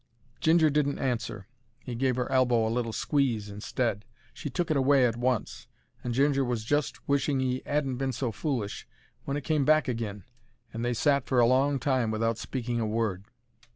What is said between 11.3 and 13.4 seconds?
a long time without speaking a word.